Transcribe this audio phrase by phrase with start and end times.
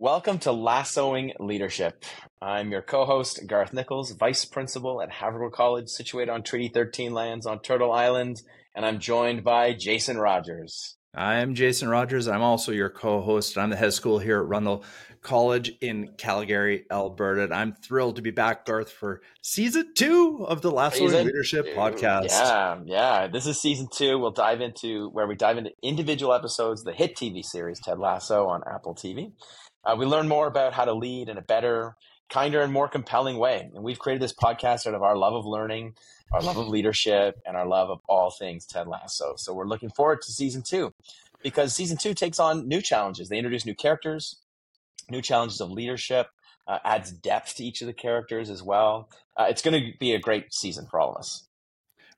[0.00, 2.04] Welcome to Lassoing Leadership.
[2.42, 7.14] I'm your co host, Garth Nichols, Vice Principal at Havergal College, situated on Treaty 13
[7.14, 8.42] lands on Turtle Island,
[8.74, 10.96] and I'm joined by Jason Rogers.
[11.14, 12.26] I'm Jason Rogers.
[12.26, 13.56] I'm also your co host.
[13.56, 14.82] I'm the head of school here at Rundle
[15.22, 17.44] College in Calgary, Alberta.
[17.44, 21.72] And I'm thrilled to be back, Garth, for season two of the Lasso Leadership two.
[21.72, 22.30] podcast.
[22.30, 23.26] Yeah, yeah.
[23.28, 24.18] This is season two.
[24.18, 28.00] We'll dive into where we dive into individual episodes, of the hit TV series Ted
[28.00, 29.30] Lasso on Apple TV.
[29.84, 31.96] Uh, we learn more about how to lead in a better,
[32.30, 33.70] kinder, and more compelling way.
[33.74, 35.94] And we've created this podcast out of our love of learning,
[36.32, 39.34] our love of leadership, and our love of all things Ted Lasso.
[39.36, 40.92] So we're looking forward to season two
[41.42, 43.28] because season two takes on new challenges.
[43.28, 44.40] They introduce new characters,
[45.10, 46.28] new challenges of leadership,
[46.66, 49.08] uh, adds depth to each of the characters as well.
[49.36, 51.46] Uh, it's going to be a great season for all of us.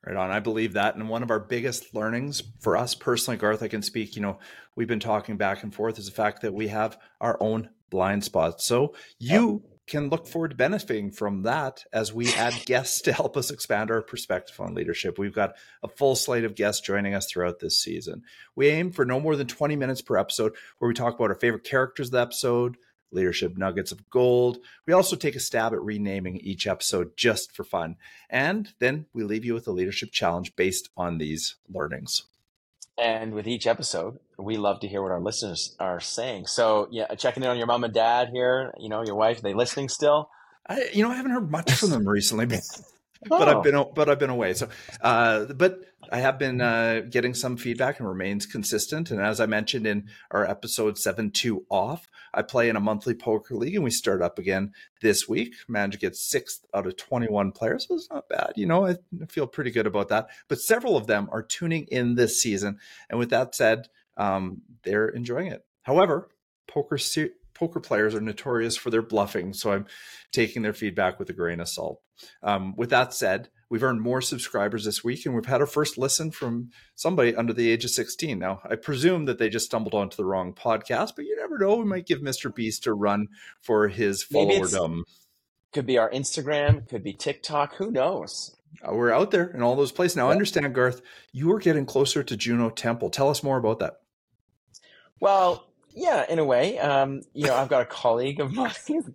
[0.07, 0.31] Right on.
[0.31, 0.95] I believe that.
[0.95, 4.39] And one of our biggest learnings for us personally, Garth, I can speak, you know,
[4.77, 8.23] we've been talking back and forth is the fact that we have our own blind
[8.23, 8.65] spots.
[8.65, 13.37] So you can look forward to benefiting from that as we add guests to help
[13.37, 15.19] us expand our perspective on leadership.
[15.19, 18.23] We've got a full slate of guests joining us throughout this season.
[18.55, 21.37] We aim for no more than 20 minutes per episode where we talk about our
[21.37, 22.77] favorite characters of the episode,
[23.11, 24.59] leadership nuggets of gold.
[24.87, 27.97] We also take a stab at renaming each episode just for fun.
[28.29, 32.25] And then we leave you with a leadership challenge based on these learnings.
[32.99, 36.47] And with each episode, we love to hear what our listeners are saying.
[36.47, 39.43] So, yeah, checking in on your mom and dad here, you know, your wife, are
[39.43, 40.31] they listening still?
[40.67, 42.63] I, you know, I haven't heard much from them recently, but,
[43.31, 43.39] oh.
[43.39, 44.55] but I've been, but I've been away.
[44.55, 44.69] So,
[45.03, 49.11] uh, but I have been uh, getting some feedback and remains consistent.
[49.11, 53.15] And as I mentioned in our episode seven two off, I play in a monthly
[53.15, 55.55] poker league, and we start up again this week.
[55.67, 58.53] Managed to get sixth out of twenty one players, so it's not bad.
[58.57, 58.97] You know, I
[59.29, 60.29] feel pretty good about that.
[60.47, 62.79] But several of them are tuning in this season,
[63.11, 65.65] and with that said, um, they're enjoying it.
[65.83, 66.29] However,
[66.69, 66.99] poker
[67.55, 69.87] poker players are notorious for their bluffing, so I'm
[70.31, 72.01] taking their feedback with a grain of salt.
[72.43, 75.99] Um, with that said, we've earned more subscribers this week, and we've had our first
[75.99, 78.39] listen from somebody under the age of 16.
[78.39, 81.77] Now, I presume that they just stumbled onto the wrong podcast, but you never know.
[81.77, 82.55] We might give Mr.
[82.55, 83.29] Beast a run
[83.61, 85.03] for his followerdom.
[85.73, 87.75] Could be our Instagram, could be TikTok.
[87.77, 88.57] Who knows?
[88.87, 90.17] Uh, we're out there in all those places.
[90.17, 90.33] Now, yeah.
[90.33, 93.11] understand, Garth, you are getting closer to Juno Temple.
[93.11, 94.01] Tell us more about that.
[95.21, 96.79] Well, yeah, in a way.
[96.79, 98.71] Um, you know, I've got a colleague of mine,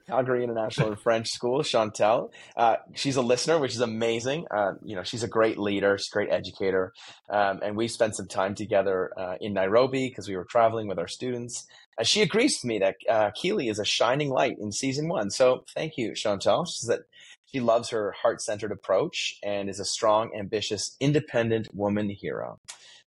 [0.07, 2.31] Calgary International French School, Chantel.
[2.57, 4.47] Uh, she's a listener, which is amazing.
[4.49, 6.91] Uh, you know, she's a great leader, she's a great educator.
[7.29, 10.97] Um, and we spent some time together uh, in Nairobi because we were traveling with
[10.97, 11.67] our students.
[11.99, 15.29] And she agrees with me that uh, Keeley is a shining light in season one.
[15.29, 16.67] So thank you, Chantel.
[16.67, 16.91] She
[17.45, 22.59] she loves her heart centered approach and is a strong, ambitious, independent woman hero.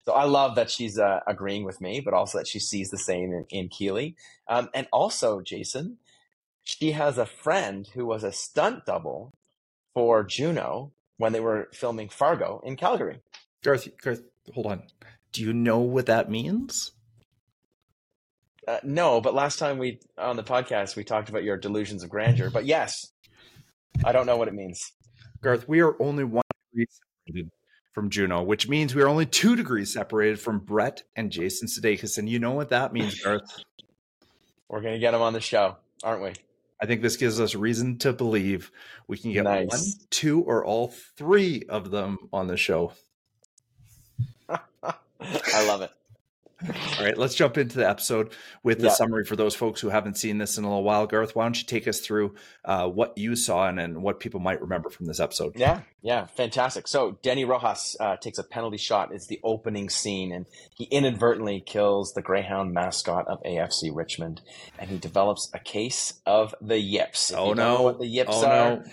[0.07, 2.99] So I love that she's uh, agreeing with me, but also that she sees the
[2.99, 4.17] same in, in Keeley.
[4.49, 5.99] Um, and also, Jason,
[6.63, 9.33] she has a friend who was a stunt double
[9.95, 13.21] for Juno when they were filming Fargo in Calgary.
[13.63, 14.23] Garth, Garth
[14.53, 14.83] hold on.
[15.33, 16.93] Do you know what that means?
[18.69, 22.11] Uh, no, but last time we on the podcast we talked about your delusions of
[22.11, 22.51] grandeur.
[22.51, 23.13] But yes,
[24.05, 24.93] I don't know what it means.
[25.43, 26.87] Garth, we are only one degree
[27.27, 27.51] separated
[27.95, 32.19] from Juno, which means we are only two degrees separated from Brett and Jason Sudeikis.
[32.19, 33.43] And you know what that means, Garth?
[34.69, 36.33] We're going to get them on the show, aren't we?
[36.83, 38.73] I think this gives us reason to believe
[39.07, 39.69] we can get nice.
[39.69, 42.93] one, two, or all three of them on the show.
[44.49, 45.91] I love it.
[46.67, 48.33] All right, let's jump into the episode
[48.63, 48.93] with the yeah.
[48.93, 51.07] summary for those folks who haven't seen this in a little while.
[51.07, 54.41] Garth, why don't you take us through uh, what you saw and, and, what people
[54.41, 55.53] might remember from this episode?
[55.57, 56.89] Yeah, yeah, fantastic.
[56.89, 59.13] So Dani Rojas uh, takes a penalty shot.
[59.13, 64.41] It's the opening scene, and he inadvertently kills the Greyhound mascot of AFC Richmond,
[64.79, 67.31] and he develops a case of the yips.
[67.31, 67.83] If oh no!
[67.83, 68.77] what the yips oh, are?
[68.77, 68.85] No.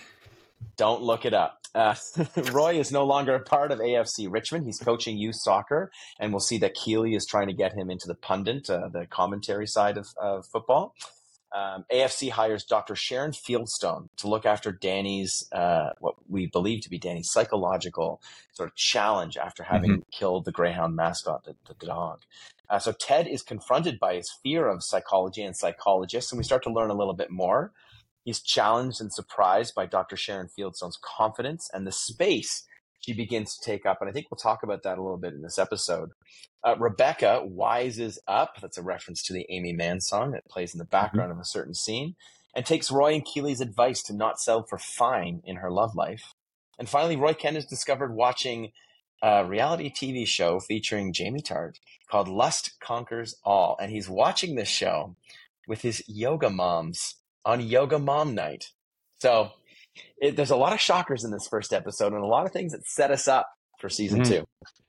[0.76, 1.58] Don't look it up.
[1.74, 1.94] Uh,
[2.52, 4.66] Roy is no longer a part of AFC Richmond.
[4.66, 8.06] He's coaching youth soccer, and we'll see that Keeley is trying to get him into
[8.06, 10.94] the pundit, uh, the commentary side of, of football.
[11.54, 12.96] Um, AFC hires Dr.
[12.96, 18.22] Sharon Fieldstone to look after Danny's, uh, what we believe to be Danny's psychological
[18.54, 20.10] sort of challenge after having mm-hmm.
[20.10, 22.20] killed the Greyhound mascot, the, the dog.
[22.70, 26.62] Uh, so Ted is confronted by his fear of psychology and psychologists, and we start
[26.62, 27.70] to learn a little bit more
[28.24, 30.16] He's challenged and surprised by Dr.
[30.16, 32.64] Sharon Fieldstone's confidence and the space
[33.00, 33.98] she begins to take up.
[34.00, 36.10] And I think we'll talk about that a little bit in this episode.
[36.62, 38.56] Uh, Rebecca wises up.
[38.60, 40.90] That's a reference to the Aimee Mann song that plays in the mm-hmm.
[40.90, 41.40] background mm-hmm.
[41.40, 42.14] of a certain scene
[42.54, 46.34] and takes Roy and Keeley's advice to not sell for fine in her love life.
[46.78, 48.72] And finally, Roy Kent is discovered watching
[49.22, 51.76] a reality TV show featuring Jamie Tartt
[52.10, 53.76] called Lust Conquers All.
[53.80, 55.16] And he's watching this show
[55.66, 58.66] with his yoga moms on Yoga Mom Night.
[59.20, 59.50] So
[60.16, 62.72] it, there's a lot of shockers in this first episode and a lot of things
[62.72, 63.48] that set us up
[63.78, 64.32] for season mm-hmm.
[64.32, 64.44] two.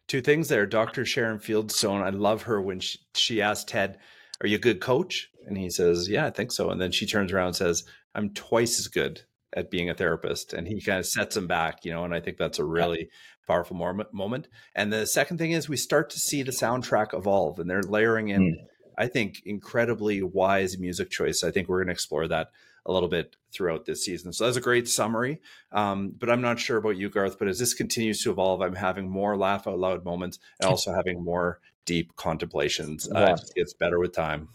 [0.08, 0.66] Two things there.
[0.66, 1.06] Dr.
[1.06, 3.98] Sharon Fieldstone, I love her when she, she asked Ted,
[4.42, 5.30] Are you a good coach?
[5.48, 6.70] And he says, Yeah, I think so.
[6.70, 7.84] And then she turns around and says,
[8.14, 9.22] I'm twice as good
[9.56, 10.54] at being a therapist.
[10.54, 13.00] And he kind of sets him back, you know, and I think that's a really
[13.00, 13.06] yeah.
[13.48, 13.78] powerful
[14.12, 14.48] moment.
[14.76, 18.30] And the second thing is we start to see the soundtrack evolve and they're layering
[18.30, 18.68] in, mm.
[18.98, 21.44] I think, incredibly wise music choice.
[21.44, 22.52] I think we're going to explore that
[22.86, 24.34] a little bit throughout this season.
[24.34, 25.40] So that's a great summary.
[25.72, 27.40] Um, but I'm not sure about you, Garth.
[27.40, 30.94] But as this continues to evolve, I'm having more laugh out loud moments and also
[30.94, 33.10] having more deep contemplations.
[33.10, 33.34] Uh, yeah.
[33.34, 34.50] It gets better with time.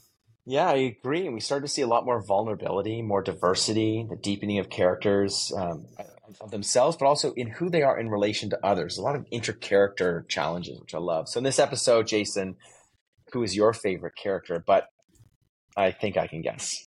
[0.45, 1.27] Yeah, I agree.
[1.27, 5.53] And we start to see a lot more vulnerability, more diversity, the deepening of characters
[5.55, 5.87] um,
[6.41, 8.97] of themselves, but also in who they are in relation to others.
[8.97, 11.29] A lot of inter-character challenges, which I love.
[11.29, 12.57] So in this episode, Jason,
[13.33, 14.63] who is your favorite character?
[14.65, 14.87] But
[15.77, 16.87] I think I can guess.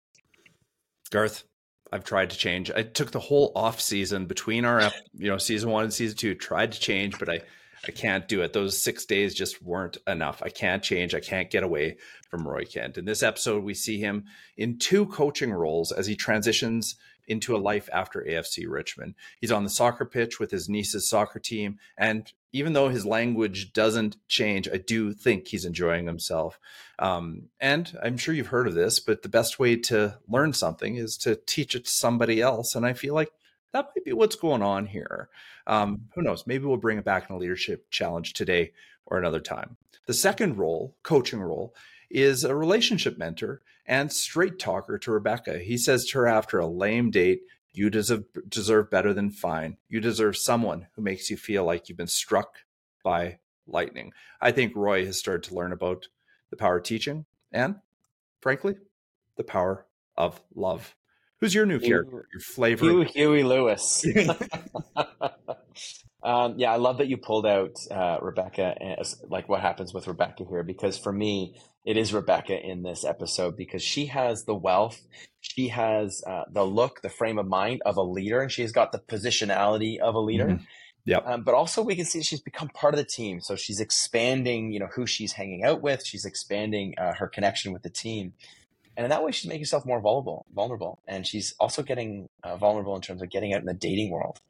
[1.11, 1.45] Garth,
[1.93, 2.71] I've tried to change.
[2.71, 6.35] I took the whole off season between our, you know, season one and season two,
[6.35, 7.41] tried to change, but I
[7.87, 8.53] I can't do it.
[8.53, 10.43] Those six days just weren't enough.
[10.45, 11.15] I can't change.
[11.15, 11.97] I can't get away
[12.31, 12.99] from Roy Kent.
[12.99, 14.25] In this episode, we see him
[14.57, 16.97] in two coaching roles as he transitions
[17.27, 19.15] into a life after AFC Richmond.
[19.41, 21.79] He's on the soccer pitch with his niece's soccer team.
[21.97, 26.59] And even though his language doesn't change, I do think he's enjoying himself.
[26.99, 30.97] Um, and I'm sure you've heard of this, but the best way to learn something
[30.97, 32.75] is to teach it to somebody else.
[32.75, 33.31] And I feel like
[33.73, 35.29] that might be what's going on here.
[35.67, 36.47] Um, who knows?
[36.47, 38.73] Maybe we'll bring it back in a leadership challenge today
[39.07, 39.77] or another time.
[40.07, 41.75] The second role, coaching role,
[42.11, 45.59] is a relationship mentor and straight talker to Rebecca.
[45.59, 47.43] He says to her after a lame date,
[47.73, 49.77] You deserve, deserve better than fine.
[49.89, 52.59] You deserve someone who makes you feel like you've been struck
[53.05, 54.13] by lightning.
[54.41, 56.09] I think Roy has started to learn about
[56.51, 57.77] the power of teaching and,
[58.41, 58.77] frankly,
[59.37, 59.87] the power
[60.17, 60.95] of love.
[61.39, 62.29] Who's your new Huey, character?
[62.33, 62.85] Your flavor?
[62.85, 64.05] Huey, Huey Lewis.
[66.23, 70.07] um, yeah, I love that you pulled out uh, Rebecca, as, like what happens with
[70.07, 74.55] Rebecca here, because for me, it is Rebecca in this episode because she has the
[74.55, 75.01] wealth,
[75.41, 78.93] she has uh, the look, the frame of mind of a leader, and she's got
[78.93, 80.47] the positionality of a leader.
[80.47, 80.65] Mm-hmm.
[81.07, 81.19] Yeah.
[81.19, 83.41] Um, but also we can see she's become part of the team.
[83.41, 86.05] So she's expanding, you know, who she's hanging out with.
[86.05, 88.35] She's expanding uh, her connection with the team
[88.97, 92.57] and in that way she's making herself more vulnerable vulnerable and she's also getting uh,
[92.57, 94.41] vulnerable in terms of getting out in the dating world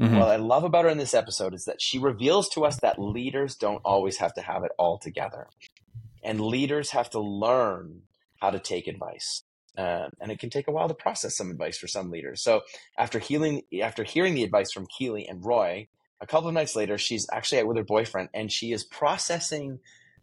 [0.00, 0.16] mm-hmm.
[0.16, 2.98] what i love about her in this episode is that she reveals to us that
[2.98, 5.46] leaders don't always have to have it all together
[6.22, 8.02] and leaders have to learn
[8.40, 9.42] how to take advice
[9.78, 12.62] uh, and it can take a while to process some advice for some leaders so
[12.98, 15.86] after healing after hearing the advice from keeley and roy
[16.20, 19.78] a couple of nights later she's actually out with her boyfriend and she is processing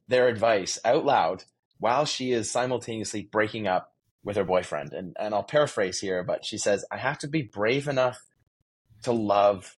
[0.08, 1.44] their advice out loud
[1.80, 4.94] while she is simultaneously breaking up with her boyfriend.
[4.94, 8.20] And, and I'll paraphrase here, but she says, I have to be brave enough
[9.04, 9.78] to love.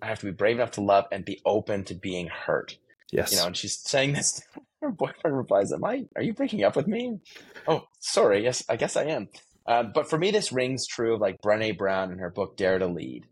[0.00, 2.78] I have to be brave enough to love and be open to being hurt.
[3.10, 3.32] Yes.
[3.32, 4.42] You know, and she's saying this.
[4.80, 7.18] Her boyfriend replies, Am I, are you breaking up with me?
[7.66, 8.44] Oh, sorry.
[8.44, 9.28] Yes, I guess I am.
[9.66, 12.78] Um, but for me, this rings true of like Brene Brown in her book, Dare
[12.78, 13.26] to Lead.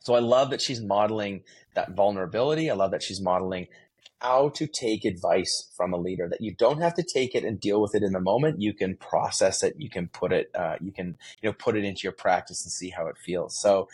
[0.00, 1.44] So I love that she's modeling
[1.74, 2.68] that vulnerability.
[2.68, 3.68] I love that she's modeling
[4.20, 7.60] how to take advice from a leader that you don't have to take it and
[7.60, 10.76] deal with it in the moment you can process it you can put it uh,
[10.80, 13.88] you can you know put it into your practice and see how it feels so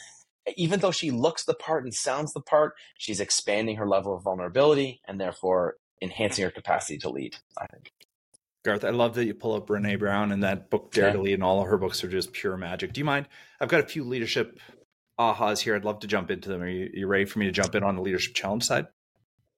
[0.56, 4.22] even though she looks the part and sounds the part she's expanding her level of
[4.22, 7.92] vulnerability and therefore enhancing her capacity to lead i think
[8.64, 11.12] Garth, I love that you pull up Brene Brown and that book Dare yeah.
[11.14, 12.92] to Lead, and all of her books are just pure magic.
[12.92, 13.26] Do you mind?
[13.60, 14.60] I've got a few leadership
[15.18, 15.74] ahas here.
[15.74, 16.62] I'd love to jump into them.
[16.62, 18.86] Are you, you ready for me to jump in on the leadership challenge side?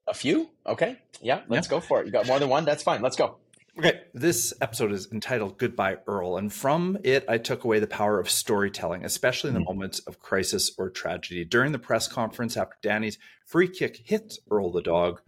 [0.06, 0.50] A few?
[0.66, 0.98] Okay.
[1.20, 1.70] Yeah, let's yeah.
[1.70, 2.06] go for it.
[2.06, 2.64] You got more than one?
[2.64, 3.02] That's fine.
[3.02, 3.36] Let's go.
[3.76, 4.02] Okay.
[4.14, 6.36] This episode is entitled Goodbye Earl.
[6.36, 9.74] And from it, I took away the power of storytelling, especially in the mm-hmm.
[9.74, 11.44] moments of crisis or tragedy.
[11.44, 15.20] During the press conference after Danny's free kick hit Earl the dog,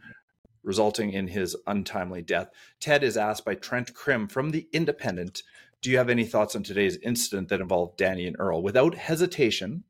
[0.63, 5.43] resulting in his untimely death, Ted is asked by Trent Crimm from The Independent
[5.83, 8.63] Do you have any thoughts on today's incident that involved Danny and Earl?
[8.63, 9.83] Without hesitation,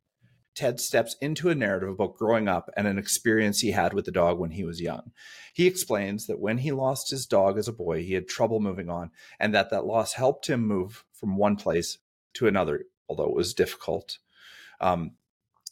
[0.57, 4.11] Ted steps into a narrative about growing up and an experience he had with the
[4.11, 5.13] dog when he was young.
[5.53, 8.89] He explains that when he lost his dog as a boy, he had trouble moving
[8.89, 11.99] on, and that that loss helped him move from one place
[12.35, 14.19] to another, although it was difficult.
[14.81, 15.13] Um,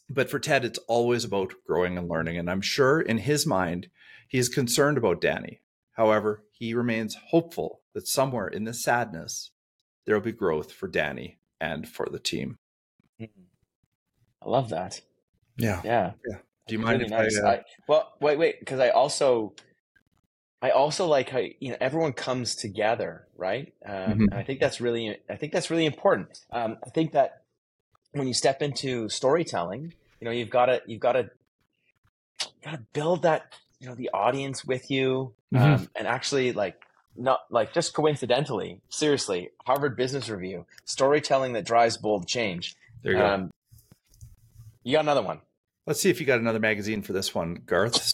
[0.07, 3.89] but for Ted, it's always about growing and learning, and I'm sure in his mind,
[4.27, 5.61] he is concerned about Danny.
[5.93, 9.51] However, he remains hopeful that somewhere in the sadness,
[10.05, 12.57] there will be growth for Danny and for the team.
[13.19, 13.54] Mm-hmm.
[14.41, 15.01] I love that.
[15.57, 15.81] Yeah.
[15.83, 16.11] Yeah.
[16.27, 16.37] Yeah.
[16.67, 17.39] Do you mind really nice.
[17.39, 17.51] I, uh...
[17.51, 19.53] I, well, wait, wait, because I also
[20.61, 23.73] I also like how you know everyone comes together, right?
[23.85, 24.21] Um, mm-hmm.
[24.23, 26.39] And I think that's really, I think that's really important.
[26.51, 27.43] Um, I think that
[28.13, 31.29] when you step into storytelling, you know, you've got to, you've got to,
[32.63, 35.63] got to build that, you know, the audience with you, mm-hmm.
[35.63, 36.81] um, and actually like
[37.15, 42.75] not like just coincidentally, seriously, Harvard Business Review, storytelling that drives bold change.
[43.03, 43.25] There you go.
[43.25, 43.51] Um,
[44.85, 45.41] you got another one.
[45.85, 48.13] Let's see if you got another magazine for this one, Garth.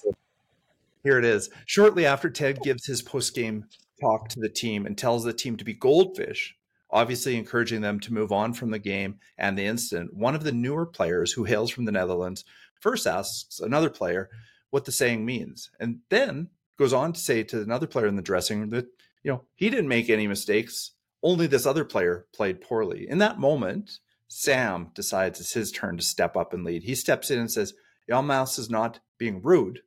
[1.04, 1.50] Here it is.
[1.66, 3.66] Shortly after Ted gives his post game
[4.00, 6.56] talk to the team and tells the team to be goldfish,
[6.90, 10.52] obviously encouraging them to move on from the game and the incident, one of the
[10.52, 12.46] newer players who hails from the Netherlands
[12.80, 14.30] first asks another player
[14.70, 16.50] what the saying means and then
[16.80, 18.88] goes on to say to another player in the dressing room that,
[19.24, 20.92] you know, he didn't make any mistakes.
[21.22, 23.08] Only this other player played poorly.
[23.10, 24.00] In that moment,
[24.34, 26.84] Sam decides it's his turn to step up and lead.
[26.84, 27.74] He steps in and says,
[28.08, 29.82] Maas is not being rude,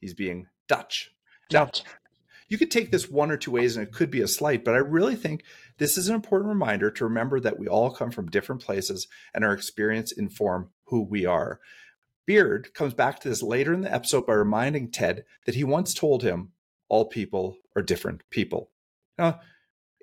[0.00, 1.12] he's being Dutch.
[1.48, 1.84] Dutch.
[1.84, 1.90] Now,
[2.48, 4.74] you could take this one or two ways and it could be a slight, but
[4.74, 5.44] I really think
[5.78, 9.44] this is an important reminder to remember that we all come from different places and
[9.44, 11.60] our experience inform who we are.
[12.26, 15.94] Beard comes back to this later in the episode by reminding Ted that he once
[15.94, 16.50] told him,
[16.88, 18.70] all people are different people.
[19.16, 19.40] Now,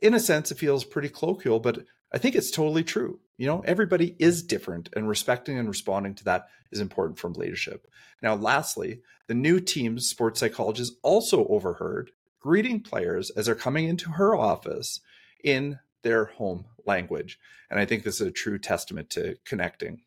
[0.01, 3.19] in a sense, it feels pretty colloquial, but I think it's totally true.
[3.37, 7.87] You know, everybody is different, and respecting and responding to that is important from leadership.
[8.21, 14.11] Now, lastly, the new team's sports psychologist also overheard greeting players as they're coming into
[14.11, 14.99] her office
[15.43, 17.39] in their home language.
[17.71, 20.01] And I think this is a true testament to connecting.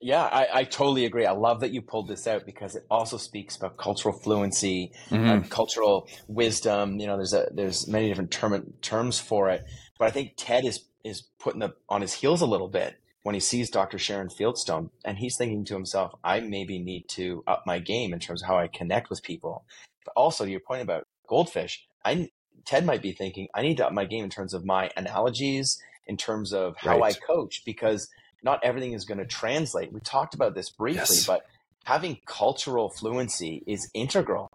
[0.00, 1.26] Yeah, I, I totally agree.
[1.26, 5.24] I love that you pulled this out because it also speaks about cultural fluency, mm-hmm.
[5.24, 6.98] and cultural wisdom.
[6.98, 9.64] You know, there's a there's many different term, terms for it,
[9.98, 13.34] but I think Ted is is putting the on his heels a little bit when
[13.34, 13.98] he sees Dr.
[13.98, 18.18] Sharon Fieldstone, and he's thinking to himself, I maybe need to up my game in
[18.18, 19.64] terms of how I connect with people.
[20.04, 22.28] But also, to your point about goldfish, I
[22.64, 25.80] Ted might be thinking I need to up my game in terms of my analogies,
[26.06, 27.16] in terms of how right.
[27.16, 28.08] I coach, because
[28.42, 29.92] not everything is going to translate.
[29.92, 31.26] We talked about this briefly, yes.
[31.26, 31.46] but
[31.84, 34.50] having cultural fluency is integral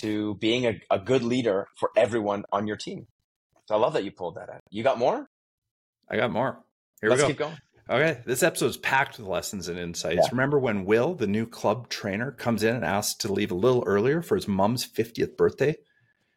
[0.00, 3.06] to being a, a good leader for everyone on your team.
[3.66, 4.60] So I love that you pulled that out.
[4.70, 5.28] You got more?
[6.10, 6.62] I got more.
[7.00, 7.28] Here Let's we go.
[7.28, 7.56] keep going.
[7.88, 10.16] Okay, this episode is packed with lessons and insights.
[10.22, 10.28] Yeah.
[10.30, 13.82] Remember when Will, the new club trainer, comes in and asks to leave a little
[13.84, 15.76] earlier for his mom's 50th birthday?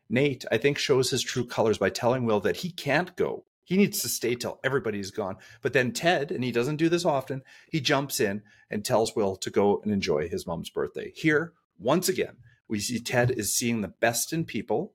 [0.10, 3.46] Nate, I think, shows his true colors by telling Will that he can't go.
[3.64, 5.38] He needs to stay till everybody's gone.
[5.62, 9.36] But then Ted, and he doesn't do this often, he jumps in and tells Will
[9.38, 11.12] to go and enjoy his mom's birthday.
[11.16, 12.38] Here, once again,
[12.68, 14.94] we see Ted is seeing the best in people.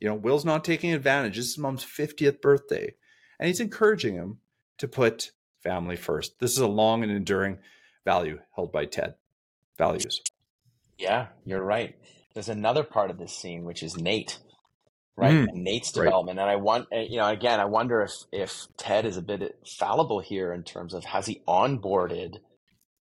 [0.00, 1.36] You know, Will's not taking advantage.
[1.36, 2.94] This is mom's 50th birthday.
[3.40, 4.38] And he's encouraging him
[4.78, 5.32] to put
[5.64, 6.38] family first.
[6.38, 7.58] This is a long and enduring
[8.04, 9.14] value held by Ted.
[9.76, 10.20] Values.
[10.98, 11.96] Yeah, you're right.
[12.34, 14.38] There's another part of this scene, which is Nate
[15.20, 15.34] right?
[15.34, 16.38] Mm, and Nate's development.
[16.38, 16.44] Right.
[16.44, 19.56] And I want, eh, you know, again, I wonder if if Ted is a bit
[19.78, 22.38] fallible here in terms of has he onboarded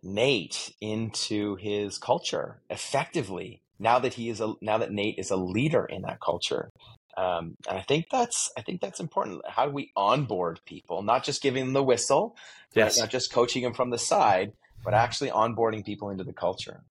[0.02, 5.36] Nate into his culture effectively now that he is a now that Nate is a
[5.36, 6.70] leader in that culture.
[7.18, 9.42] Um, and I think that's I think that's important.
[9.48, 11.02] How do we onboard people?
[11.02, 12.36] Not just giving them the whistle,
[12.74, 13.00] yes.
[13.00, 14.54] Not just coaching them from the side,
[14.84, 16.84] but actually onboarding people into the culture.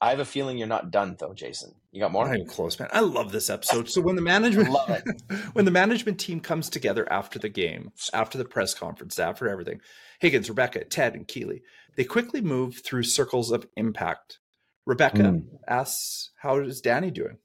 [0.00, 1.74] I have a feeling you're not done though, Jason.
[1.90, 2.26] You got more?
[2.26, 2.90] I'm close, man.
[2.92, 3.88] I love this episode.
[3.88, 4.68] So when the management
[5.54, 9.80] when the management team comes together after the game, after the press conference, after everything,
[10.20, 11.62] Higgins, Rebecca, Ted, and Keeley,
[11.96, 14.38] they quickly move through circles of impact.
[14.86, 15.44] Rebecca mm.
[15.66, 17.38] asks, How is Danny doing?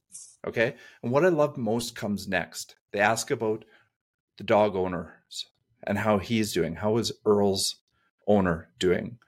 [0.47, 0.75] Okay.
[1.03, 2.75] And what I love most comes next.
[2.91, 3.65] They ask about
[4.37, 5.45] the dog owners
[5.83, 6.75] and how he's doing.
[6.75, 7.75] How is Earl's
[8.27, 9.19] owner doing?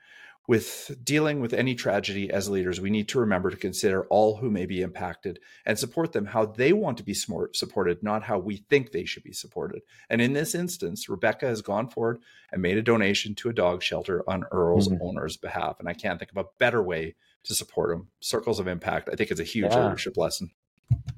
[0.51, 4.49] with dealing with any tragedy as leaders, we need to remember to consider all who
[4.49, 8.57] may be impacted and support them how they want to be supported, not how we
[8.57, 9.81] think they should be supported.
[10.09, 13.81] And in this instance, Rebecca has gone forward and made a donation to a dog
[13.81, 15.01] shelter on Earl's mm-hmm.
[15.01, 15.79] owner's behalf.
[15.79, 18.09] And I can't think of a better way to support them.
[18.19, 19.85] Circles of impact, I think, is a huge yeah.
[19.85, 20.51] leadership lesson.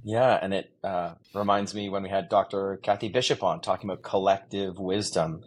[0.04, 2.80] Yeah, and it uh, reminds me when we had Dr.
[2.84, 5.44] Kathy Bishop on talking about collective wisdom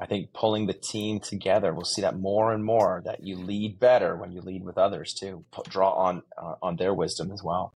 [0.00, 3.00] I think pulling the team together, we'll see that more and more.
[3.04, 5.44] That you lead better when you lead with others too.
[5.52, 7.74] Put, draw on uh, on their wisdom as well.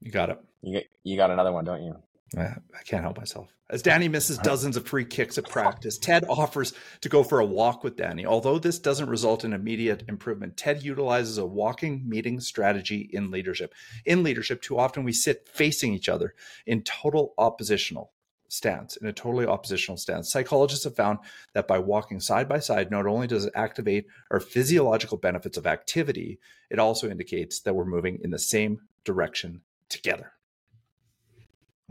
[0.00, 0.38] You got it.
[0.62, 1.96] You you got another one, don't you?
[2.36, 3.52] I can't help myself.
[3.68, 7.46] As Danny misses dozens of free kicks at practice, Ted offers to go for a
[7.46, 8.26] walk with Danny.
[8.26, 13.74] Although this doesn't result in immediate improvement, Ted utilizes a walking meeting strategy in leadership.
[14.04, 16.34] In leadership, too often we sit facing each other
[16.66, 18.12] in total oppositional
[18.48, 20.30] stance, in a totally oppositional stance.
[20.30, 21.18] Psychologists have found
[21.54, 25.66] that by walking side by side, not only does it activate our physiological benefits of
[25.66, 26.38] activity,
[26.70, 30.32] it also indicates that we're moving in the same direction together.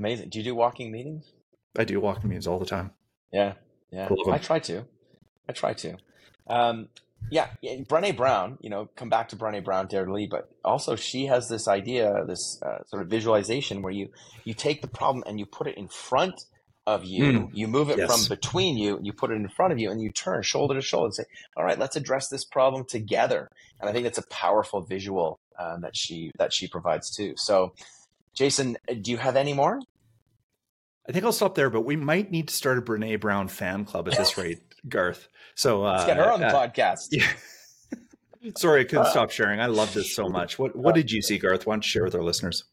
[0.02, 0.30] Amazing.
[0.30, 1.32] Do you do walking meetings?
[1.78, 2.90] I do walking meetings all the time.
[3.32, 3.54] Yeah,
[3.92, 4.10] yeah.
[4.32, 4.84] I try to.
[5.48, 5.98] I try to.
[6.48, 6.90] Um,
[7.30, 8.58] yeah, Brené Brown.
[8.62, 11.68] You know, come back to Brené Brown, Dare to Lead, but also she has this
[11.68, 14.10] idea, this uh, sort of visualization where you
[14.44, 16.46] you take the problem and you put it in front
[16.88, 17.26] of you.
[17.26, 17.50] Mm.
[17.54, 18.10] You move it yes.
[18.10, 20.74] from between you, and you put it in front of you, and you turn shoulder
[20.74, 24.18] to shoulder and say, "All right, let's address this problem together." And I think that's
[24.18, 27.36] a powerful visual um, that she that she provides too.
[27.38, 27.76] So,
[28.34, 29.80] Jason, do you have any more?
[31.08, 33.86] I think I'll stop there, but we might need to start a Brene Brown fan
[33.86, 35.28] club at this rate, Garth.
[35.56, 37.10] So uh, let's get her on the uh, podcast.
[38.42, 38.52] Yeah.
[38.58, 39.60] Sorry, I couldn't uh, stop sharing.
[39.60, 40.58] I love this so much.
[40.58, 41.68] What What did you see, Garth?
[41.68, 42.64] Why don't you share with our listeners?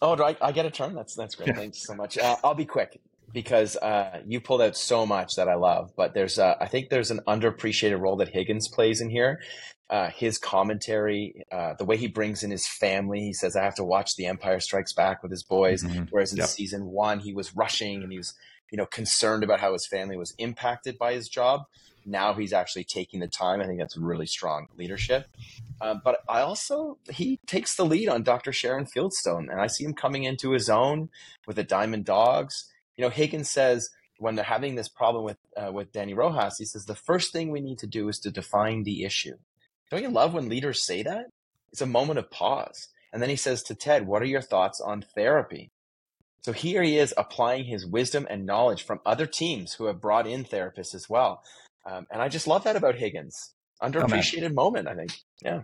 [0.00, 0.94] Oh, do I, I get a turn?
[0.94, 1.54] That's that's great.
[1.54, 2.16] Thanks so much.
[2.16, 2.98] Uh, I'll be quick
[3.36, 5.92] because uh, you pulled out so much that I love.
[5.94, 9.42] But there's, uh, I think there's an underappreciated role that Higgins plays in here.
[9.90, 13.20] Uh, his commentary, uh, the way he brings in his family.
[13.20, 16.04] He says, "I have to watch The Empire Strikes Back with his boys." Mm-hmm.
[16.08, 16.48] Whereas in yep.
[16.48, 18.32] season one, he was rushing and he was,
[18.70, 21.66] you know, concerned about how his family was impacted by his job.
[22.06, 23.60] Now he's actually taking the time.
[23.60, 25.26] I think that's really strong leadership.
[25.78, 28.50] Uh, but I also he takes the lead on Dr.
[28.50, 31.10] Sharon Fieldstone, and I see him coming into his own
[31.46, 35.72] with the Diamond Dogs you know, Higgins says when they're having this problem with uh,
[35.72, 38.82] with Dani Rojas, he says the first thing we need to do is to define
[38.82, 39.36] the issue.
[39.90, 41.26] Don't you love when leaders say that?
[41.72, 42.88] It's a moment of pause.
[43.12, 45.70] And then he says to Ted, "What are your thoughts on therapy?"
[46.42, 50.26] So here he is applying his wisdom and knowledge from other teams who have brought
[50.26, 51.42] in therapists as well.
[51.84, 53.52] Um, and I just love that about Higgins.
[53.82, 55.12] Underappreciated oh, moment, I think.
[55.42, 55.62] Yeah.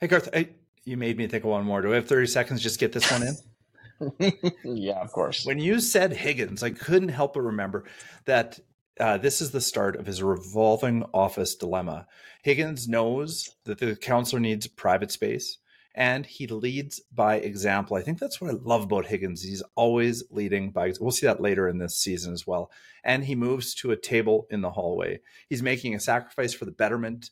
[0.00, 0.48] Hey Garth, I,
[0.84, 1.80] you made me think of one more.
[1.80, 2.62] Do we have thirty seconds?
[2.62, 3.36] Just get this one in.
[4.64, 5.44] yeah, of course.
[5.44, 7.84] When you said Higgins, I couldn't help but remember
[8.24, 8.58] that
[9.00, 12.06] uh, this is the start of his revolving office dilemma.
[12.42, 15.58] Higgins knows that the counselor needs private space
[15.94, 17.96] and he leads by example.
[17.96, 19.42] I think that's what I love about Higgins.
[19.42, 22.70] He's always leading by we'll see that later in this season as well.
[23.04, 25.20] And he moves to a table in the hallway.
[25.48, 27.30] He's making a sacrifice for the betterment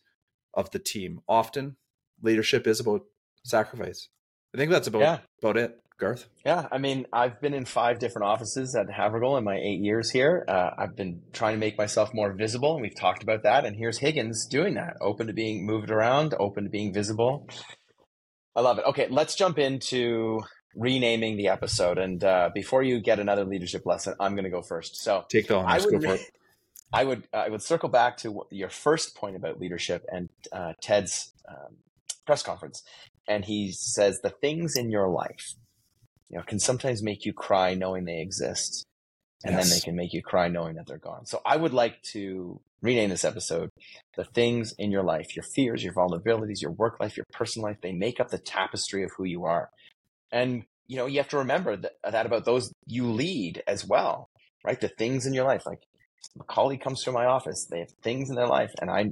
[0.52, 1.21] of the team.
[1.28, 1.76] Often
[2.23, 3.02] leadership is about
[3.45, 4.08] sacrifice.
[4.54, 5.19] I think that's about yeah.
[5.39, 5.80] about it.
[6.00, 6.26] Garth?
[6.45, 10.10] Yeah, I mean, I've been in five different offices at Havergal in my eight years
[10.10, 10.45] here.
[10.49, 13.65] Uh, I've been trying to make myself more visible, and we've talked about that.
[13.65, 17.47] And here's Higgins doing that, open to being moved around, open to being visible.
[18.56, 18.84] I love it.
[18.86, 20.41] Okay, let's jump into
[20.75, 21.99] renaming the episode.
[21.99, 24.97] And uh, before you get another leadership lesson, I'm going to go first.
[24.97, 25.84] So take the honors.
[25.84, 26.21] I would, go for it.
[26.93, 31.32] I would I would circle back to your first point about leadership and uh, Ted's
[31.49, 31.76] um,
[32.26, 32.82] press conference,
[33.28, 35.54] and he says the things in your life
[36.30, 38.84] you know, can sometimes make you cry knowing they exist.
[39.45, 39.69] And yes.
[39.69, 41.25] then they can make you cry knowing that they're gone.
[41.26, 43.71] So I would like to rename this episode
[44.16, 47.78] The Things in Your Life, your fears, your vulnerabilities, your work life, your personal life,
[47.82, 49.71] they make up the tapestry of who you are.
[50.30, 54.28] And, you know, you have to remember that, that about those you lead as well,
[54.64, 54.80] right?
[54.80, 55.82] The things in your life, like
[56.47, 58.73] colleague comes to my office, they have things in their life.
[58.80, 59.06] And I,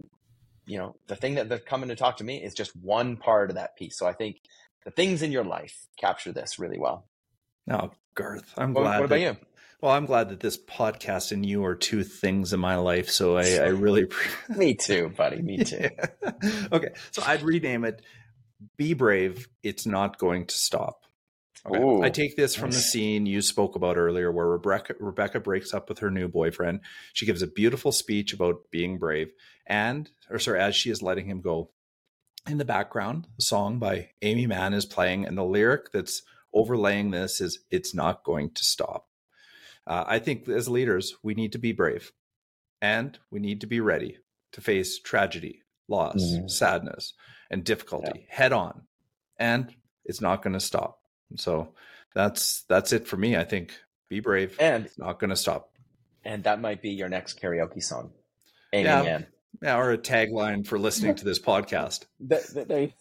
[0.67, 3.49] you know, the thing that they're coming to talk to me is just one part
[3.49, 3.97] of that piece.
[3.99, 4.37] So I think
[4.85, 7.08] the things in your life capture this really well.
[7.69, 8.99] Now, Garth, I'm what, glad.
[8.99, 9.37] What about that, you?
[9.83, 13.11] Well, I'm glad that this podcast and you are two things in my life.
[13.11, 14.09] So I, I really.
[14.49, 15.43] Me too, buddy.
[15.43, 15.89] Me too.
[16.23, 16.33] Yeah.
[16.73, 16.89] Okay.
[17.11, 18.03] So I'd rename it
[18.77, 19.49] Be Brave.
[19.63, 21.05] It's Not Going to Stop.
[21.67, 21.79] Okay.
[21.79, 22.77] Ooh, I take this from nice.
[22.77, 26.81] the scene you spoke about earlier where Rebecca, Rebecca breaks up with her new boyfriend.
[27.13, 29.31] She gives a beautiful speech about being brave.
[29.67, 31.71] And, or sorry, as she is letting him go,
[32.47, 37.11] in the background, a song by Aimee Mann is playing, and the lyric that's overlaying
[37.11, 39.07] this is it's not going to stop.
[39.87, 42.13] Uh, I think as leaders, we need to be brave
[42.81, 44.19] and we need to be ready
[44.53, 46.49] to face tragedy, loss, mm-hmm.
[46.49, 47.15] sadness,
[47.51, 48.35] and difficulty yeah.
[48.35, 48.83] head on.
[49.39, 50.99] And it's not going to stop.
[51.37, 51.75] So
[52.15, 53.37] that's that's it for me.
[53.37, 53.73] I think
[54.09, 55.71] be brave and it's not going to stop.
[56.25, 58.13] And that might be your next karaoke song.
[58.75, 59.05] Amen.
[59.05, 59.21] Yeah,
[59.63, 62.05] yeah, or a tagline for listening to this podcast.
[62.21, 62.93] there, you,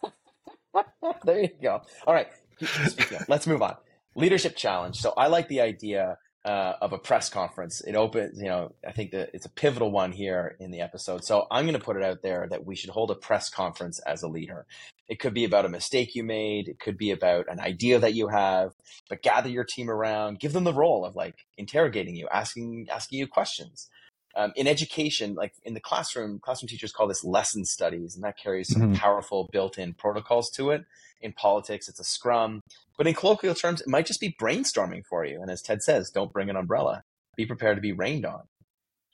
[1.25, 1.81] there you go.
[2.05, 2.27] All right.
[3.27, 3.75] Let's move on.
[4.15, 4.97] Leadership challenge.
[4.97, 6.17] So I like the idea
[6.47, 7.81] uh, of a press conference.
[7.81, 11.25] It opens, you know, I think that it's a pivotal one here in the episode.
[11.25, 13.99] So I'm going to put it out there that we should hold a press conference
[13.99, 14.65] as a leader.
[15.09, 16.69] It could be about a mistake you made.
[16.69, 18.71] It could be about an idea that you have,
[19.09, 23.19] but gather your team around, give them the role of like interrogating you, asking, asking
[23.19, 23.89] you questions.
[24.37, 28.37] Um, in education, like in the classroom, classroom teachers call this lesson studies, and that
[28.37, 28.93] carries some mm-hmm.
[28.93, 30.85] powerful built-in protocols to it.
[31.21, 32.61] In politics, it's a scrum,
[32.97, 35.41] but in colloquial terms, it might just be brainstorming for you.
[35.41, 37.03] And as Ted says, don't bring an umbrella.
[37.35, 38.43] Be prepared to be rained on.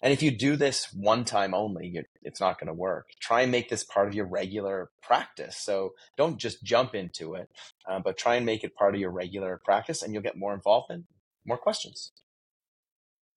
[0.01, 3.07] And if you do this one time only, it's not going to work.
[3.21, 5.55] Try and make this part of your regular practice.
[5.55, 7.49] So don't just jump into it,
[7.89, 10.53] uh, but try and make it part of your regular practice, and you'll get more
[10.53, 11.05] involvement,
[11.45, 12.11] more questions.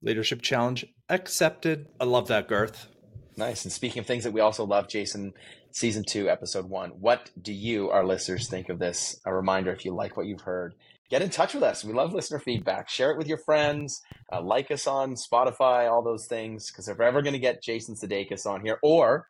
[0.02, 1.88] Leadership challenge accepted.
[2.00, 2.88] I love that, Garth.
[3.36, 3.64] Nice.
[3.64, 5.34] And speaking of things that we also love, Jason,
[5.70, 6.90] season two, episode one.
[6.90, 9.20] What do you, our listeners, think of this?
[9.26, 10.74] A reminder if you like what you've heard,
[11.10, 11.84] get in touch with us.
[11.84, 12.88] We love listener feedback.
[12.88, 14.00] Share it with your friends.
[14.32, 16.70] Uh, like us on Spotify, all those things.
[16.70, 19.26] Because if we're ever going to get Jason Sudeikis on here, or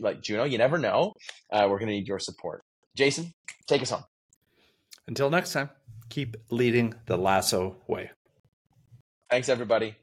[0.00, 1.12] like Juno, you never know,
[1.52, 2.64] uh, we're going to need your support.
[2.96, 3.34] Jason,
[3.66, 4.04] take us home.
[5.06, 5.70] Until next time,
[6.08, 8.10] keep leading the lasso way.
[9.28, 9.96] Thanks, everybody.